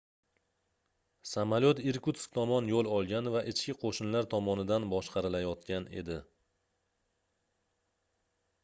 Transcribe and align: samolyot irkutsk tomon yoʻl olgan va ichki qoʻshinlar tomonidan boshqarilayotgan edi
samolyot 1.31 1.81
irkutsk 1.91 2.33
tomon 2.37 2.71
yoʻl 2.71 2.89
olgan 2.95 3.31
va 3.35 3.45
ichki 3.53 3.77
qoʻshinlar 3.83 4.29
tomonidan 4.33 4.89
boshqarilayotgan 4.95 5.87
edi 6.03 6.21